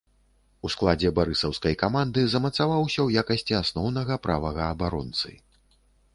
У 0.67 0.69
складзе 0.75 1.11
барысаўскай 1.19 1.77
каманды 1.83 2.23
замацаваўся 2.35 2.97
ў 3.03 3.09
якасці 3.25 3.53
асноўнага 3.61 4.19
правага 4.27 4.63
абаронцы. 4.73 5.29